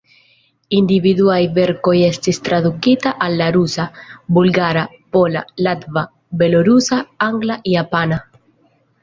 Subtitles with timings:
[0.75, 3.85] Individuaj verkoj estis tradukitaj al la rusa,
[4.39, 4.87] bulgara,
[5.19, 6.05] pola, latva,
[6.43, 8.21] belorusa, angla, japana.